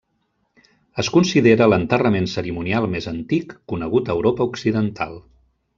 [1.03, 5.19] Es considera l'enterrament cerimonial més antic conegut a Europa Occidental.